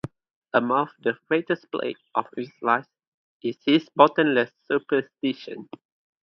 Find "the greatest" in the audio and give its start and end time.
1.03-1.71